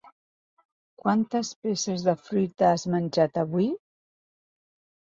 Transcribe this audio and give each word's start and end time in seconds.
Quantes 1.03 1.51
peces 1.67 2.07
de 2.09 2.17
fruita 2.25 2.73
has 2.73 2.87
menjat 2.97 3.41
avui? 3.47 3.71